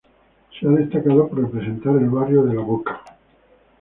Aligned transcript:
Se 0.59 0.65
ha 0.67 0.71
destacado 0.71 1.27
por 1.27 1.43
representar 1.43 1.95
el 1.97 2.09
barrio 2.09 2.41
de 2.41 2.55
La 2.55 2.61
Boca. 2.63 3.03